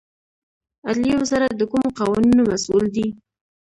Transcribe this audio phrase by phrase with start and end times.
[0.87, 3.07] عدلیې وزارت د کومو قوانینو مسوول دی؟